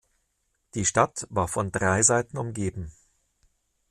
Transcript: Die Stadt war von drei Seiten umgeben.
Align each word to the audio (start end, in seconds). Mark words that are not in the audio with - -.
Die 0.73 0.83
Stadt 0.85 1.27
war 1.29 1.47
von 1.47 1.71
drei 1.71 2.01
Seiten 2.01 2.39
umgeben. 2.39 2.91